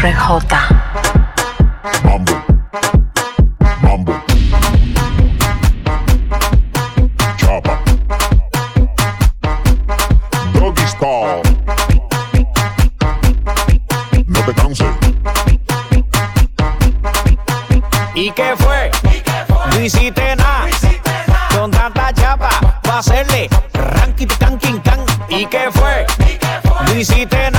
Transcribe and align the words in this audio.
RJ. 0.00 0.54
Mambo. 2.04 2.32
Mambo. 3.82 4.12
Chapa. 7.36 7.80
Doggy 10.54 10.86
style. 10.86 11.42
No 14.28 14.40
te 14.44 14.54
canses. 14.54 14.86
¿Y 18.14 18.30
qué 18.30 18.54
fue? 18.56 18.92
No 19.72 19.80
hiciste 19.80 20.36
nada. 20.36 20.68
Con 21.50 21.72
tanta 21.72 22.12
chapa, 22.12 22.50
pa' 22.84 22.98
hacerle 22.98 23.48
ranky 23.74 24.26
can 24.26 24.58
king 24.58 24.78
can. 24.78 25.00
¿Y 25.28 25.44
qué 25.46 25.68
fue? 25.72 26.06
No 26.86 26.94
hiciste 26.94 27.50
nada. 27.50 27.57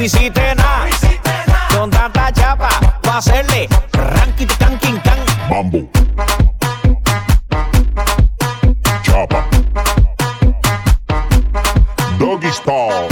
No 0.00 0.06
hiciste 0.06 0.54
nada. 0.54 0.86
Con 1.76 1.90
tanta 1.90 2.32
chapa, 2.32 2.70
va 3.06 3.12
a 3.12 3.18
hacerle 3.18 3.68
ranky 3.92 4.46
can 4.46 4.78
king 4.78 4.98
can. 5.04 5.18
Mambo. 5.50 5.86
Chapa. 9.02 9.44
Doggy 12.18 12.50
style. 12.50 13.08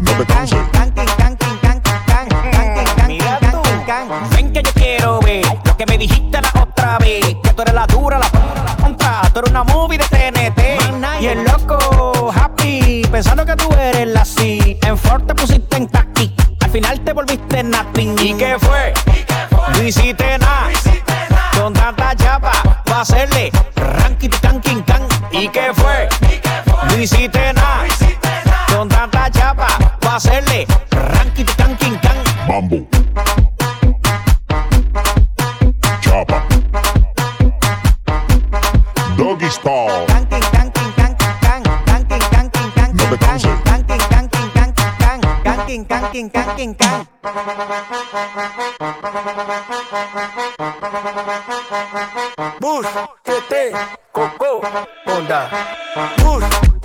No 0.00 0.12
te 0.12 0.24
canses. 0.24 0.58
Mira 3.08 3.40
tú. 3.40 3.62
Ven 4.36 4.52
que 4.52 4.62
yo 4.62 4.72
quiero 4.74 5.18
ver 5.18 5.44
lo 5.64 5.76
que 5.76 5.84
me 5.84 5.98
dijiste 5.98 6.40
la 6.40 6.62
otra 6.62 6.98
vez. 6.98 7.24
Que 7.42 7.52
tú 7.52 7.62
eres 7.62 7.74
la 7.74 7.86
dura, 7.88 8.20
la 8.20 8.30
contra. 8.76 9.22
Tú 9.32 9.40
eres 9.40 9.50
una 9.50 9.64
movie 9.64 9.98
de 9.98 10.04
TNT. 10.04 10.60
Y 11.20 11.26
el 11.28 11.44
loco 11.44 12.30
happy, 12.34 13.02
pensando 13.10 13.46
que 13.46 13.56
tú 13.56 13.72
eres 13.72 13.95
¿Y 17.98 18.34
qué 18.34 18.56
fue? 18.60 18.92
No 19.72 19.82
hiciste 19.82 20.38
nada. 20.38 20.68
Con 21.58 21.72
tanta 21.72 22.14
chapa, 22.14 22.52
va 22.90 22.98
a 22.98 23.00
hacerle 23.00 23.50
ranky 23.74 24.28
can 24.28 24.60
king 24.60 24.82
can. 24.82 25.02
¿Y 25.32 25.48
qué 25.48 25.72
fue? 25.74 26.06
No 26.88 26.98
hiciste 26.98 27.45
quien 46.16 46.30
can, 46.30 46.54
quien 46.56 46.74
can. 46.74 47.06
Bus, 52.58 52.86
CT, 53.22 53.76
Coco, 54.12 54.62
Honda. 55.04 55.50
Bus. 56.24 56.75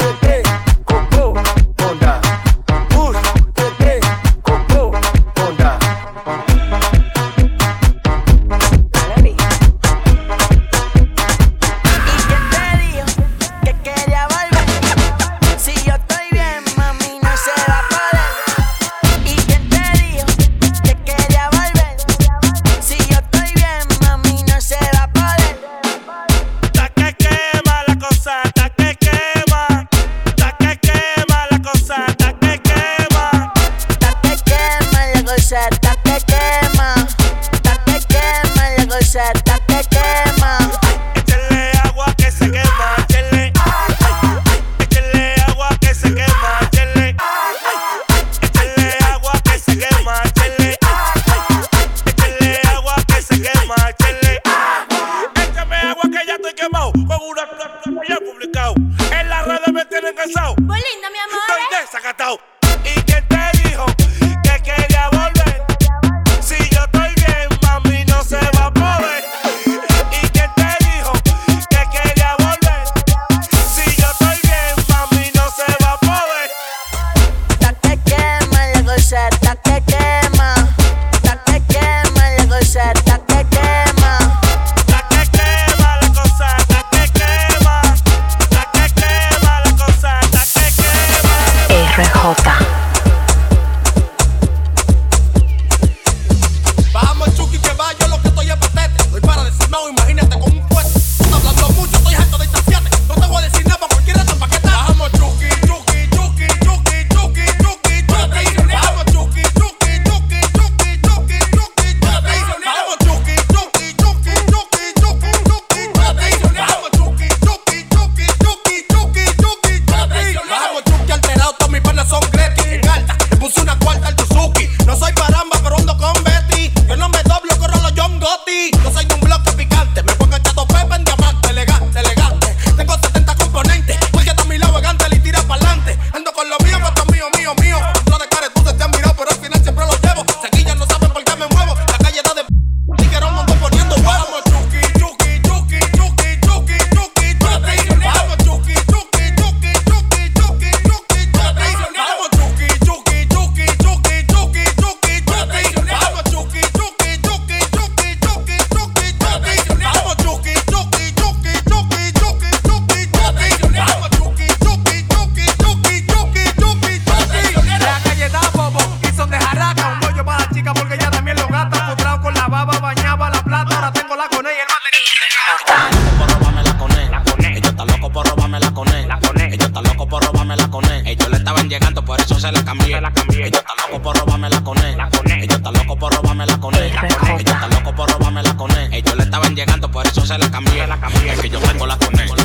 Se 182.41 182.51
la 182.51 182.63
cambié. 182.63 182.97
Ellos 182.97 183.59
están 183.59 183.77
locos 183.77 183.99
por 184.01 184.17
robarme 184.17 184.49
la 184.49 184.63
con 184.63 184.77
él. 184.79 184.97
Ellos 185.41 185.55
están 185.57 185.73
locos 185.73 185.97
por 185.97 186.13
robarme 186.13 186.45
la 186.47 186.57
con 186.57 186.75
él. 186.75 186.91
Ellos 186.91 187.39
están 187.39 187.69
locos 187.69 187.93
por 187.93 188.09
robarme 188.11 188.41
la 188.41 188.57
con 188.57 188.71
él. 188.71 188.93
Ellos 188.93 189.15
le 189.15 189.23
estaban 189.23 189.55
llegando, 189.55 189.91
por 189.91 190.07
eso 190.07 190.25
se 190.25 190.37
la 190.37 190.49
cambié. 190.49 190.87
Es 191.31 191.39
que 191.39 191.49
yo 191.49 191.59
tengo 191.59 191.85
la 191.85 191.97
con 191.97 192.19
él. 192.19 192.40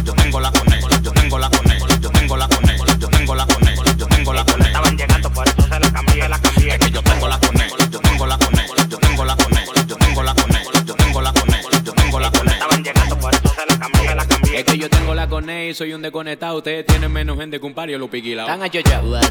Soy 15.77 15.93
un 15.93 16.01
desconectado. 16.01 16.57
Ustedes 16.57 16.87
tienen 16.87 17.13
menos 17.13 17.39
gente 17.39 17.61
que 17.61 17.67
un 17.67 17.75
par 17.75 17.89
y 17.89 17.93
yo 17.93 17.99
lo 17.99 18.09
piquilao. 18.09 18.47
Están 18.47 18.63
achochados. 18.63 19.27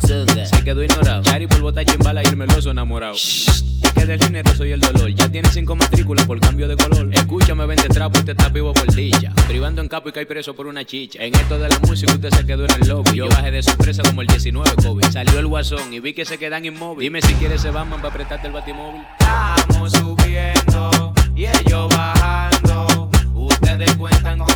Se 0.49 0.63
quedó 0.63 0.83
ignorado. 0.83 1.23
Chari 1.23 1.47
por 1.47 1.59
botar 1.59 1.83
chimbala 1.85 2.21
y 2.23 2.27
el 2.27 2.37
meloso 2.37 2.69
enamorado. 2.69 3.15
Es 3.15 3.63
que 3.95 4.05
del 4.05 4.19
dinero 4.19 4.53
soy 4.55 4.71
el 4.71 4.79
dolor. 4.79 5.09
Ya 5.09 5.27
tiene 5.27 5.49
cinco 5.49 5.75
matrículas 5.75 6.25
por 6.25 6.39
cambio 6.39 6.67
de 6.67 6.77
color. 6.77 7.09
Escúchame, 7.11 7.65
vende 7.65 7.89
trapo, 7.89 8.19
usted 8.19 8.33
está 8.37 8.49
vivo 8.49 8.73
por 8.73 8.93
dicha. 8.93 9.33
Privando 9.47 9.81
en 9.81 9.87
capo 9.87 10.09
y 10.09 10.11
cae 10.11 10.27
preso 10.27 10.55
por 10.55 10.67
una 10.67 10.85
chicha. 10.85 11.23
En 11.23 11.33
esto 11.33 11.57
de 11.57 11.67
la 11.67 11.79
música 11.79 12.13
usted 12.13 12.29
se 12.29 12.45
quedó 12.45 12.65
en 12.65 12.71
el 12.81 12.87
lobby. 12.87 13.15
Yo 13.15 13.27
bajé 13.27 13.49
de 13.49 13.63
sorpresa 13.63 14.03
como 14.03 14.21
el 14.21 14.27
19 14.27 14.69
COVID. 14.83 15.05
Salió 15.05 15.39
el 15.39 15.47
guasón 15.47 15.91
y 15.93 15.99
vi 15.99 16.13
que 16.13 16.25
se 16.25 16.37
quedan 16.37 16.63
inmóviles. 16.63 17.05
Dime 17.05 17.21
si 17.21 17.33
quieres 17.35 17.61
se 17.61 17.71
Batman 17.71 18.01
para 18.01 18.13
apretarte 18.13 18.47
el 18.47 18.53
batimóvil. 18.53 19.01
Estamos 19.19 19.91
subiendo 19.91 21.13
y 21.35 21.45
ellos 21.47 21.89
bajando. 21.89 23.09
Ustedes 23.33 23.95
cuentan 23.95 24.39
con 24.39 24.54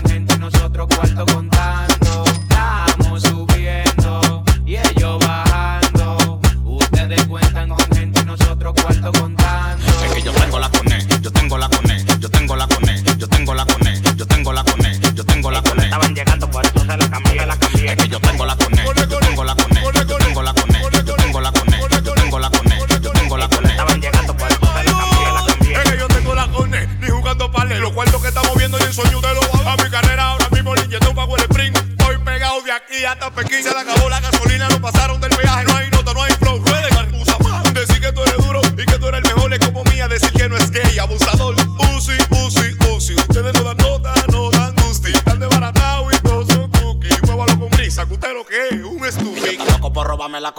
cuatro 0.87 1.25
contando. 1.25 2.23
Damos 2.47 3.23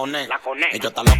Coné. 0.00 0.26
La 0.28 0.38
Coné. 0.38 0.66
Ellos 0.72 0.86
están 0.86 1.04
locos 1.04 1.19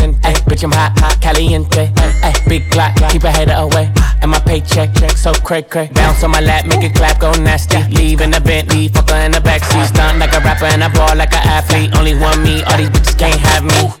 Bitch, 0.51 0.65
I'm 0.65 0.71
hot, 0.73 0.91
hot, 0.99 1.17
caliente. 1.21 1.93
Hey, 2.19 2.33
big 2.45 2.63
Glock, 2.71 2.91
keep 3.09 3.23
a 3.23 3.31
hater 3.31 3.55
away. 3.55 3.89
And 4.21 4.31
my 4.31 4.39
paycheck, 4.39 4.93
check 4.95 5.11
so 5.11 5.31
cray 5.31 5.61
cray. 5.61 5.87
Bounce 5.93 6.25
on 6.25 6.31
my 6.31 6.41
lap, 6.41 6.65
make 6.65 6.83
it 6.83 6.93
clap, 6.93 7.21
go 7.21 7.31
nasty. 7.31 7.81
Leave 7.83 8.19
in 8.19 8.31
the 8.31 8.41
Bentley, 8.41 8.89
fucker 8.89 9.25
in 9.25 9.31
the 9.31 9.39
backseat. 9.39 9.87
Stunt 9.87 10.19
like 10.19 10.33
a 10.33 10.41
rapper 10.41 10.65
and 10.65 10.83
I 10.83 10.93
ball 10.93 11.15
like 11.15 11.31
an 11.33 11.47
athlete. 11.47 11.95
Only 11.97 12.15
one 12.15 12.43
me, 12.43 12.63
all 12.63 12.75
these 12.75 12.89
bitches 12.89 13.17
can't 13.17 13.39
have 13.39 13.63
me. 13.63 14.00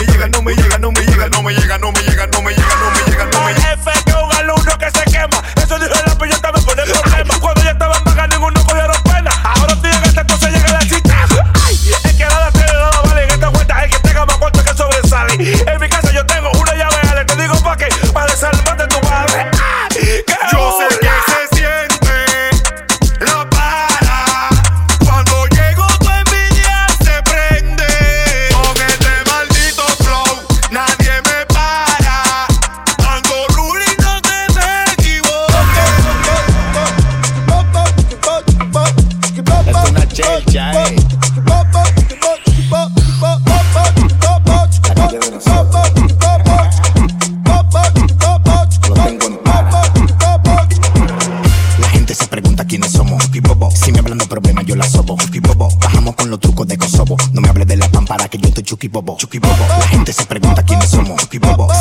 bobo. 59.41 59.65
La 59.79 59.87
gente 59.87 60.13
se 60.13 60.25
pregunta 60.25 60.63
quiénes 60.63 60.89
somos. 60.89 61.27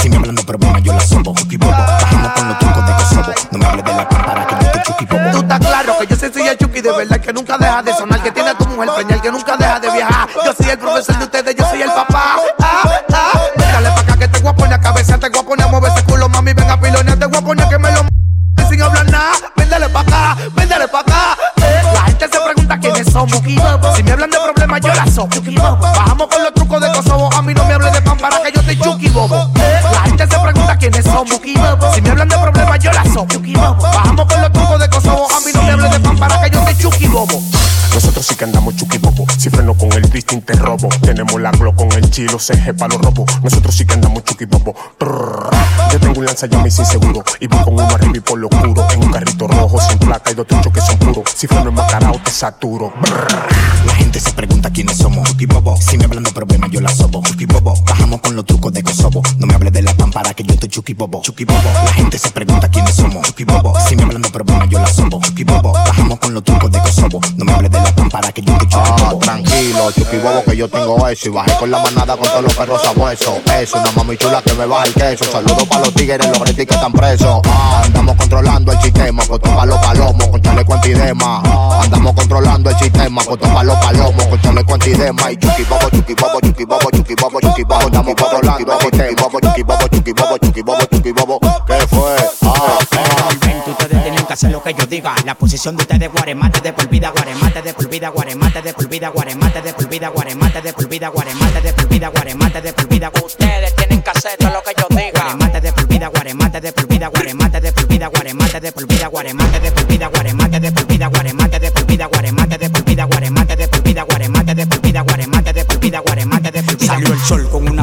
Si 0.00 0.09
me 0.09 0.17
hablan 0.17 0.35
de 0.35 0.43
problemas, 0.43 0.83
yo 0.83 0.93
la 0.93 1.00
sobo. 1.00 1.35
Bajamos 1.35 2.33
con 2.33 2.49
los 2.49 2.59
trucos 2.59 2.87
de 2.87 2.93
Kosovo. 2.93 3.33
No 3.52 3.59
me 3.59 3.67
hables 3.67 3.85
de 3.85 3.95
la 3.95 4.09
pámpara 4.09 4.47
que 4.47 4.55
yo 4.55 4.61
estoy 4.62 4.83
chuki 4.83 5.07
bobo. 5.07 5.31
Tú 5.31 5.38
estás 5.40 5.59
claro 5.61 5.99
que 5.99 6.07
yo 6.07 6.17
soy 6.17 6.31
soy 6.33 6.49
el 6.49 6.59
Chucky 6.59 6.81
de 6.81 6.93
verdad 6.93 7.21
que 7.21 7.33
nunca 7.33 7.59
deja 7.59 7.83
de 7.83 7.93
sonar, 7.95 8.23
que 8.23 8.31
tiene 8.31 8.50
a 8.50 8.55
tu 8.55 8.67
mujer 8.67 8.90
preñal, 8.95 9.21
que 9.21 9.31
nunca 9.31 9.57
deja 9.57 9.81
de 9.81 9.90
viajar. 9.90 10.29
Yo 10.45 10.52
soy 10.52 10.71
el 10.71 10.79
profesor 10.79 11.19
de 11.19 11.25
ustedes, 11.25 11.57
yo 11.57 11.67
soy 11.69 11.83
el 11.83 11.90
papá. 11.90 12.37
Ah, 12.61 13.00
ah. 13.12 13.33
Pa' 13.95 14.00
acá 14.00 14.17
que 14.17 14.29
te 14.29 14.38
voy 14.40 14.50
a 14.50 14.55
poner 14.55 14.75
a 14.75 14.81
cabeza, 14.81 15.19
te 15.19 15.29
voy 15.29 15.40
a 15.40 15.43
poner 15.43 15.67
a 15.67 15.71
mover 15.71 15.93
ese 15.93 16.05
culo, 16.05 16.29
mami, 16.29 16.52
ven 16.52 16.71
a 16.71 16.81
pilonear, 16.81 17.19
te 17.19 17.26
voy 17.26 17.38
a 17.38 17.43
poner 17.43 17.69
que 17.69 17.79
me 17.79 17.93
lo 17.93 18.00
sin 18.71 18.81
hablar 18.83 19.11
nada. 19.11 19.33
Véndale 19.57 19.88
pa' 19.88 20.00
acá, 20.00 20.37
véndale 20.55 20.88
pa' 20.88 21.00
acá. 21.00 21.37
Eh, 21.57 21.83
La 21.95 22.02
gente 22.02 22.29
se 22.29 22.40
pregunta 22.40 22.79
quiénes 22.79 23.12
somos. 23.12 23.38
Si 23.45 23.57
yo 24.79 24.89
la 24.95 25.07
soy. 25.07 25.29
Bajamos 25.81 26.29
con 26.29 26.43
los 26.43 26.55
trucos 26.55 26.81
de 26.81 26.93
Kosovo, 26.93 27.31
a 27.35 27.43
mí 27.43 27.55
no 27.55 27.65
me 27.65 27.75
hables 27.75 27.93
de 27.93 28.03
pan 28.03 28.17
para 28.19 28.43
que 28.43 28.53
yo 28.53 28.62
te 28.62 28.79
chuki 28.79 29.09
bobo. 29.09 29.50
La 29.93 30.03
gente 30.03 30.27
se 30.27 30.39
pregunta 30.39 30.77
quiénes 30.77 31.05
somos. 31.05 31.41
Si 31.95 32.00
me 32.03 32.11
hablan 32.11 32.29
de 32.29 32.39
problemas, 32.39 32.79
yo 32.79 32.93
la 32.93 33.05
soy. 33.05 33.27
Bajamos 33.81 34.27
con 34.27 34.41
los 34.41 34.53
trucos 34.53 34.81
de 34.81 34.89
Kosovo, 34.89 35.27
a 35.31 35.41
mí 35.41 35.53
no 35.55 35.62
me 35.62 35.73
hables 35.73 35.91
de 35.93 36.00
pan 36.00 36.17
para 36.17 36.41
que 36.43 36.50
yo 36.50 36.65
te 36.65 36.77
chuki 36.77 37.07
bobo. 37.09 37.43
Nosotros 38.31 38.37
sí 38.37 38.37
que 38.37 38.45
andamos 38.45 38.77
chuki. 38.77 39.01
Si 39.39 39.51
freno 39.51 39.75
con 39.75 39.93
el 39.93 40.09
distin 40.11 40.43
te 40.43 40.53
robo. 40.53 40.89
Tenemos 41.03 41.41
la 41.41 41.51
glo 41.51 41.75
con 41.75 41.91
el 41.93 42.09
chilo, 42.11 42.39
CG 42.39 42.77
pa' 42.77 42.87
los 42.87 43.01
robos. 43.01 43.27
Nosotros 43.43 43.75
sí 43.75 43.85
que 43.85 43.95
andamos 43.95 44.23
chuki. 44.25 44.47
Yo 44.47 46.01
tengo 46.01 46.21
un 46.21 46.25
lanzallamas 46.25 46.75
sin 46.75 46.87
seguro. 46.87 47.25
Y 47.41 47.49
voy 47.49 47.61
con 47.65 47.75
uno 47.75 47.89
arriba 47.89 48.17
y 48.17 48.21
por 48.21 48.39
lo 48.39 48.47
oscuro. 48.49 48.87
En 48.91 49.03
un 49.03 49.11
carrito 49.11 49.49
rojo 49.49 49.81
sin 49.81 49.99
placa 49.99 50.31
y 50.31 50.35
dos 50.35 50.47
truchos 50.47 50.73
que 50.73 50.81
son 50.81 50.99
puros. 50.99 51.25
Si 51.35 51.47
freno 51.49 51.71
enmascarado 51.71 52.21
te 52.25 52.31
saturo. 52.31 52.93
La 53.87 53.95
gente 53.95 54.21
se 54.21 54.33
pregunta 54.33 54.71
quiénes 54.71 54.97
somos. 54.97 55.29
Si 55.81 55.99
me 55.99 56.05
hablan 56.05 56.23
de 56.23 56.31
problemas, 56.31 56.71
yo 56.71 56.81
la 56.81 56.91
sobo. 56.91 57.23
Bajamos 57.85 58.21
con 58.21 58.37
los 58.37 58.45
trucos 58.45 58.73
de 58.73 58.83
Kosovo. 58.83 59.23
No 59.39 59.47
me 59.47 59.55
hables 59.55 59.73
de 59.73 59.83
la 59.83 59.95
pámpara 59.95 60.35
que 60.35 60.45
yo 60.45 60.55
estoy 60.55 60.69
chuki 60.69 60.95
bobo. 60.95 61.23
La 61.85 61.93
gente 61.93 62.19
se 62.19 62.31
pregunta 62.31 62.69
quiénes 62.69 62.95
somos. 62.95 63.35
Si 63.89 63.97
me 63.97 64.03
hablan 64.05 64.23
de 64.23 64.31
problemas, 64.31 64.69
yo 64.69 64.79
la 64.79 64.87
sobo. 64.87 65.21
Bajamos 65.63 66.19
con 66.21 66.35
los 66.35 66.45
trucos 66.45 66.71
de 66.71 66.79
Kosovo. 66.79 67.21
No 67.37 67.45
me 67.45 67.53
hables 67.53 67.71
de 67.73 67.81
la 67.81 67.91
que 68.33 68.43
yo 68.43 68.53
chuki 68.59 68.75
Ah, 68.75 68.97
bobo. 69.11 69.19
tranquilo, 69.19 69.91
chuki 69.93 70.17
bobo 70.19 70.43
que 70.45 70.57
yo 70.57 70.69
tengo 70.69 71.09
eso 71.09 71.29
Y 71.29 71.33
bajé 71.33 71.53
con 71.59 71.71
la 71.71 71.79
manada 71.79 72.17
con 72.17 72.27
todos 72.29 72.43
los 72.43 72.55
perros 72.55 72.83
sabuesos 72.83 73.35
Eso, 73.61 73.79
una 73.79 73.91
mami 73.93 74.17
chula 74.17 74.43
que 74.43 74.53
me 74.55 74.67
baja 74.67 74.85
el 74.87 74.95
queso. 74.95 75.25
Saludos 75.31 75.65
para 75.69 75.85
los 75.85 75.95
tigres, 75.95 76.27
los 76.27 76.39
retis 76.39 76.67
que 76.67 76.75
están 76.75 76.93
presos. 76.93 77.41
Ah, 77.47 77.83
Andamos 77.85 78.17
controlando 78.17 78.73
el 78.73 78.81
sistema 78.81 79.25
Con 79.27 79.41
todos 79.41 79.67
los 79.67 79.79
palomos, 79.79 80.29
con 80.29 80.41
chaleco 80.43 80.75
antidema. 80.75 81.43
Andamos 81.83 82.15
controlando 82.15 82.71
el 82.71 82.77
sistema 82.79 83.25
Con 83.25 83.39
todos 83.39 83.65
los 83.65 83.77
palomos, 83.77 84.27
con 84.27 84.41
chaleco 84.41 84.75
antidema. 84.75 85.33
Y 85.33 85.37
chuki 85.37 85.62
bobo, 85.65 85.91
chuki 85.91 86.15
bobo, 86.15 86.41
chuki 86.41 86.65
bobo, 86.65 86.91
chuki 86.91 87.15
bobo, 87.15 87.41
chuki 87.41 87.65
bobo 87.65 87.81
Estamos 87.87 88.15
controlando 88.15 88.73
el 88.73 88.81
sistema. 88.81 89.21
Chuki 89.21 89.62
bobo, 89.62 89.89
chuki 89.89 90.12
bobo, 90.12 90.39
chuki 90.39 90.62
bobo, 90.62 90.85
chuki 90.87 91.12
bobo 91.12 91.41
¿Qué 91.67 91.87
fue? 91.89 92.17
Ah, 92.43 92.53
ah 92.93 93.00
lo 94.50 94.62
que 94.62 94.75
yo 94.75 94.87
diga. 94.87 95.14
La 95.25 95.35
posición 95.35 95.76
de 95.76 95.83
ustedes, 95.83 96.11
guaremate 96.12 96.61
de 96.61 96.73
por 96.73 96.88
vida, 96.88 97.11
guaremate 97.11 97.62
de 97.62 97.75
por 97.75 97.88
vida, 97.88 98.09
guaremate 98.09 98.62
de 98.62 98.75
por 98.75 98.88
vida, 98.88 99.09
guaremate 99.09 99.62
de 99.62 99.73
por 99.73 99.88
vida, 99.88 100.09
guaremate 100.09 100.62
de 100.62 100.73
por 100.73 100.88
vida, 100.88 101.09
guaremate 101.09 101.61
de 101.61 101.73
por 101.73 101.88
vida, 101.88 102.09
guaremate 102.09 102.61
de 102.61 102.73
por 102.73 102.88
vida. 102.88 103.12
Ustedes 103.25 103.76
tienen 103.76 104.02
que 104.02 104.11
hacer 104.11 104.37
todo 104.38 104.50
lo 104.50 104.62
que 104.62 104.73
yo 104.76 104.87
diga. 104.90 105.23
Guaremate 105.23 105.61
de 105.61 105.73
por 105.73 105.90
guaremate 106.09 106.61
de 106.61 106.73
por 106.73 106.87
vida, 106.87 107.09
guaremate 107.09 107.61
de 107.61 107.73
por 107.73 107.87
vida, 107.88 108.09
guaremate 108.09 108.40
de 108.40 108.52
por 108.52 108.57
vida, 108.57 108.57
guaremate 108.57 108.61
de 108.61 108.73
por 108.73 108.87
vida, 108.87 109.07
guaremate 109.09 109.60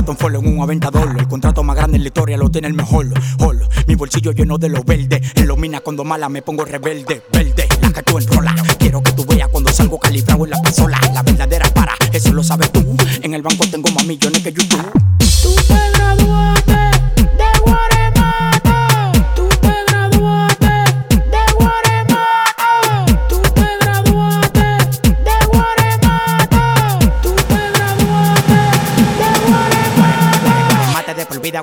una 0.07 0.15
tonfolo 0.15 0.39
en 0.39 0.47
un 0.47 0.61
aventador. 0.61 1.15
El 1.19 1.27
contrato 1.27 1.63
más 1.63 1.75
grande 1.75 1.97
en 1.97 2.03
la 2.03 2.07
historia 2.07 2.37
lo 2.37 2.49
tiene 2.49 2.67
el 2.67 2.73
mejor. 2.73 3.07
Holo. 3.39 3.67
Mi 3.87 3.95
bolsillo 3.95 4.31
lleno 4.31 4.57
de 4.57 4.69
lo 4.69 4.83
verde. 4.83 5.21
En 5.35 5.47
los 5.47 5.57
minas 5.57 5.81
cuando 5.81 6.03
mala 6.03 6.29
me 6.29 6.41
pongo 6.41 6.63
rebelde. 6.63 7.23
Verde, 7.31 7.67
la 7.81 7.91
que 7.91 8.03
tú 8.03 8.17
enrola. 8.17 8.55
Quiero 8.79 9.03
que 9.03 9.11
tú 9.11 9.25
veas 9.25 9.49
cuando 9.49 9.69
salgo 9.71 9.99
calibrado 9.99 10.45
en 10.45 10.51
la 10.51 10.61
pasola. 10.61 10.99
La 11.13 11.23
verdadera 11.23 11.69
para, 11.73 11.93
eso 12.13 12.31
lo 12.33 12.43
sabes 12.43 12.71
tú. 12.71 12.95
En 13.21 13.33
el 13.33 13.41
banco 13.41 13.65
tengo 13.69 13.89
más 13.91 14.05
millones 14.05 14.41
que 14.41 14.53
YouTube. 14.53 14.96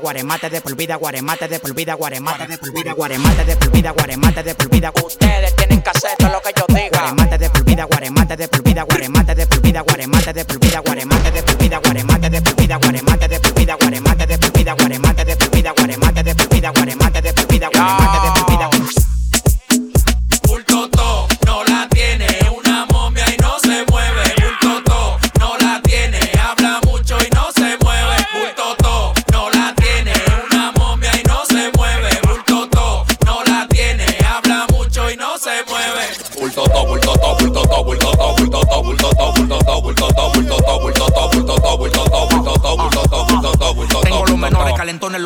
Guaremate 0.04 0.50
de 0.50 0.60
por 0.60 0.76
vida, 0.76 0.96
guaremate 0.96 1.48
de 1.48 1.58
por 1.58 1.74
vida, 1.74 1.94
guaremate 1.94 2.46
de 2.46 2.58
por 2.58 2.70
vida, 2.74 2.92
guaremate 2.92 3.44
de 3.46 3.56
por 3.56 3.70
vida, 3.70 3.90
guaremate 3.90 4.42
de 4.42 4.54
por 4.54 4.68
vida. 4.68 4.92
Ustedes 5.02 5.56
tienen 5.56 5.80
que 5.80 5.88
hacer 5.88 6.10
todo 6.18 6.28
lo 6.30 6.42
que 6.42 6.52
yo 6.54 6.66
diga. 6.68 6.90
Guaremate 6.90 7.38
de 7.38 7.48
por 7.48 7.64
vida, 7.64 7.84
guaremate 7.84 8.36
de 8.36 8.48
por 8.48 8.62
vida, 8.62 8.82
guaremate 8.82 9.34
de 9.34 9.46
por 9.46 9.62
vida, 9.62 9.80
guaremate 9.80 10.32
de 10.34 10.44
por 10.44 10.58
vida, 10.60 10.80
guaremate 10.80 11.30
de 11.30 11.42
por 11.42 11.56
vida, 11.56 11.78
guaremate 11.78 12.30
de 12.30 12.42
por 12.42 12.54
vida, 12.54 12.76
guaremate 12.76 13.28
de 13.28 13.40
por 13.40 13.54
vida, 13.54 13.76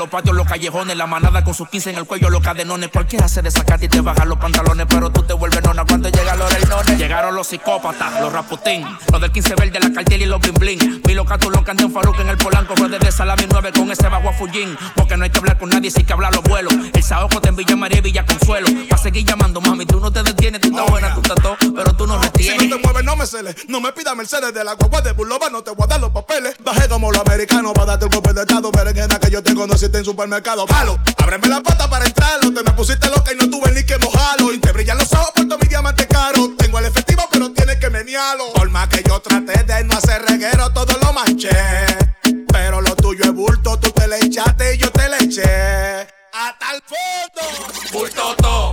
los 0.08 0.20
patios, 0.22 0.34
los 0.34 0.46
callejones, 0.46 0.96
la 0.96 1.06
manada 1.06 1.44
con 1.44 1.52
sus 1.52 1.68
15 1.68 1.90
en 1.90 1.96
el 1.98 2.04
cuello, 2.06 2.30
los 2.30 2.42
cadenones. 2.42 2.88
Cualquiera 2.88 3.28
se 3.28 3.42
desacata 3.42 3.84
y 3.84 3.88
te 3.88 4.00
baja 4.00 4.24
los 4.24 4.38
pantalones, 4.38 4.86
pero 4.88 5.10
tú 5.10 5.22
te 5.22 5.34
vuelves 5.34 5.62
nona 5.62 5.84
cuando 5.84 6.08
llegan 6.08 6.38
los 6.38 6.50
reinones. 6.52 6.98
Llegaron 6.98 7.34
los 7.34 7.46
psicópatas, 7.46 8.20
los 8.20 8.32
raputín, 8.32 8.86
los 9.12 9.20
del 9.20 9.30
15 9.30 9.54
verde, 9.54 9.80
la 9.80 9.92
cartel 9.92 10.22
y 10.22 10.26
los 10.26 10.40
bling 10.40 10.54
bling. 10.54 11.02
Vi 11.04 11.14
los 11.14 11.26
los 11.28 11.62
candeon 11.62 11.92
Faruk 11.92 12.18
en 12.20 12.28
el 12.30 12.38
polanco, 12.38 12.74
fue 12.76 12.88
de 12.88 13.12
Salami 13.12 13.44
9 13.50 13.72
con 13.72 13.90
ese 13.90 14.08
bajo 14.08 14.30
a. 14.30 14.78
Porque 14.94 15.16
no 15.16 15.24
hay 15.24 15.30
que 15.30 15.38
hablar 15.38 15.58
con 15.58 15.68
nadie, 15.68 15.90
sí 15.90 16.04
que 16.04 16.12
hablar 16.12 16.34
los 16.34 16.42
vuelos. 16.44 16.72
El 16.94 17.02
saojo 17.02 17.40
te 17.40 17.50
en 17.50 17.56
Villa 17.56 17.76
María 17.76 17.98
y 17.98 18.00
Villa 18.00 18.24
Consuelo. 18.24 18.68
Pa' 18.88 18.96
seguir 18.96 19.26
llamando, 19.26 19.60
mami, 19.60 19.84
tú 19.84 20.00
no 20.00 20.10
te 20.10 20.22
detienes, 20.22 20.60
tú 20.62 20.68
estás 20.68 20.86
buena, 20.86 21.14
tú 21.14 21.20
estás 21.20 21.36
todo, 21.42 21.56
pero 21.74 21.92
tú 21.94 22.06
no 22.06 22.18
Si 22.22 22.28
retienes. 22.28 22.68
no 22.70 22.76
te 22.76 22.82
mueves, 22.82 23.04
no 23.04 23.16
me 23.16 23.26
celes. 23.26 23.56
No 23.68 23.80
me 23.80 23.92
pidas 23.92 24.16
Mercedes 24.16 24.54
de 24.54 24.64
la 24.64 24.72
guagua 24.72 25.02
de 25.02 25.12
Bulova, 25.12 25.50
no 25.50 25.62
te 25.62 25.70
voy 25.70 25.84
a 25.84 25.86
dar 25.86 26.00
los 26.00 26.10
papeles. 26.10 26.56
Bajé 26.64 26.88
como 26.88 27.12
los 27.12 27.20
americanos 27.20 27.72
para 27.74 27.86
darte 27.86 28.06
un 28.06 28.10
golpe 28.12 28.32
de 28.32 28.40
estado, 28.40 28.72
te 29.42 29.54
conociste 29.54 29.98
en 29.98 30.04
supermercado. 30.04 30.66
Palo, 30.66 30.98
ábreme 31.16 31.48
la 31.48 31.60
pata 31.62 31.88
para 31.88 32.04
entrarlo. 32.06 32.52
Te 32.52 32.62
me 32.62 32.72
pusiste 32.72 33.08
loca 33.08 33.32
y 33.32 33.36
no 33.36 33.48
tuve 33.50 33.72
ni 33.72 33.84
que 33.84 33.98
mojarlo. 33.98 34.52
Y 34.52 34.58
te 34.58 34.72
brillan 34.72 34.98
los 34.98 35.12
ojos 35.12 35.30
por 35.34 35.46
todo 35.46 35.58
mi 35.58 35.68
diamante 35.68 36.06
caro. 36.06 36.50
Tengo 36.58 36.78
el 36.78 36.86
efectivo, 36.86 37.22
pero 37.30 37.52
tienes 37.52 37.76
que 37.76 37.90
menearlo. 37.90 38.52
Por 38.52 38.68
más 38.70 38.88
que 38.88 39.02
yo 39.06 39.20
traté 39.20 39.62
de 39.64 39.84
no 39.84 39.96
hacer 39.96 40.22
reguero, 40.22 40.72
todo 40.72 40.96
lo 41.02 41.12
manché. 41.12 41.50
Pero 42.52 42.80
lo 42.80 42.94
tuyo 42.96 43.24
es 43.24 43.32
bulto, 43.32 43.78
tú 43.78 43.90
te 43.90 44.08
le 44.08 44.18
echaste 44.18 44.74
y 44.74 44.78
yo 44.78 44.90
te 44.90 45.08
le 45.08 45.16
eché. 45.24 46.08
Hasta 46.32 46.74
el 46.74 46.82
fondo. 46.82 47.88
Bulto 47.92 48.34
to, 48.36 48.72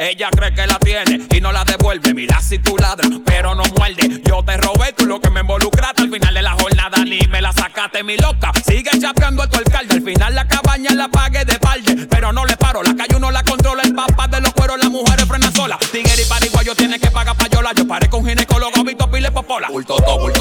Ella 0.00 0.28
cree 0.30 0.54
que 0.54 0.64
la 0.64 0.78
tiene 0.78 1.26
y 1.28 1.40
no 1.40 1.50
la 1.50 1.64
devuelve. 1.64 2.14
Mira 2.14 2.40
si 2.40 2.60
tú 2.60 2.76
ladras, 2.78 3.10
pero 3.26 3.56
no 3.56 3.64
muerde. 3.76 4.22
Yo 4.24 4.44
te 4.44 4.56
robé, 4.56 4.92
tú 4.92 5.06
lo 5.06 5.20
que 5.20 5.28
me 5.28 5.40
involucraste. 5.40 6.02
Al 6.02 6.10
final 6.12 6.32
de 6.32 6.40
la 6.40 6.52
jornada 6.52 7.04
ni 7.04 7.18
me 7.26 7.40
la 7.42 7.52
sacaste, 7.52 8.04
mi 8.04 8.16
loca. 8.16 8.52
Sigue 8.64 8.90
chapeando 9.00 9.42
a 9.42 9.48
tu 9.48 9.58
alcalde. 9.58 9.96
Al 9.96 10.02
final 10.02 10.36
la 10.36 10.46
cabaña 10.46 10.94
la 10.94 11.08
pague 11.08 11.44
de 11.44 11.58
balde. 11.58 12.06
Pero 12.08 12.32
no 12.32 12.44
le 12.44 12.56
paro, 12.56 12.80
la 12.84 12.94
calle 12.94 13.16
uno 13.16 13.32
la 13.32 13.42
controla. 13.42 13.82
El 13.82 13.92
papá 13.92 14.28
de 14.28 14.40
los 14.40 14.52
cueros, 14.52 14.78
las 14.78 14.88
mujeres 14.88 15.24
frenan 15.26 15.52
sola. 15.52 15.76
Tigre 15.90 16.22
y 16.22 16.26
pariguayo 16.26 16.76
tiene 16.76 17.00
que 17.00 17.10
pagar 17.10 17.36
payola. 17.36 17.72
Yo 17.74 17.88
paré 17.88 18.08
con 18.08 18.24
ginecólogo, 18.24 18.84
Vito 18.84 19.10
Pile 19.10 19.32
Popola. 19.32 19.66
Bulto 19.68 19.96
to, 19.96 20.18
bulto. 20.20 20.38